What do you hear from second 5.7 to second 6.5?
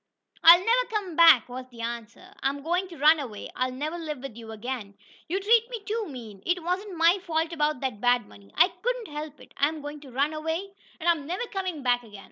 too mean!